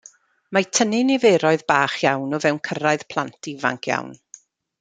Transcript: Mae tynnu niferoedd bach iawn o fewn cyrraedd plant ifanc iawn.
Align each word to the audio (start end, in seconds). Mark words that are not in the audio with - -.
Mae 0.57 0.65
tynnu 0.77 1.01
niferoedd 1.09 1.65
bach 1.73 1.99
iawn 2.07 2.39
o 2.39 2.41
fewn 2.47 2.61
cyrraedd 2.69 3.07
plant 3.15 3.51
ifanc 3.55 3.93
iawn. 3.95 4.15